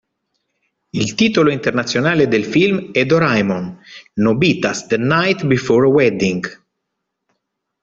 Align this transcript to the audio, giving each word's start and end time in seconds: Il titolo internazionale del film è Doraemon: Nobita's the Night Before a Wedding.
Il 0.89 1.13
titolo 1.13 1.51
internazionale 1.51 2.27
del 2.27 2.43
film 2.43 2.91
è 2.91 3.05
Doraemon: 3.05 3.79
Nobita's 4.15 4.87
the 4.87 4.97
Night 4.97 5.45
Before 5.45 5.85
a 5.85 5.89
Wedding. 5.89 6.61